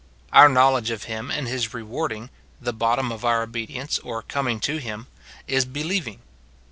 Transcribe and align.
6. 0.29 0.29
Our 0.33 0.49
knowledge 0.49 0.89
of 0.89 1.03
him 1.03 1.29
and 1.29 1.47
his 1.47 1.75
rewarding 1.75 2.31
(the 2.59 2.73
bottom 2.73 3.11
of 3.11 3.23
our 3.23 3.43
obedience 3.43 3.99
or 3.99 4.23
com 4.23 4.47
ing 4.47 4.59
to 4.61 4.77
him), 4.77 5.05
is 5.47 5.63
believing. 5.63 6.21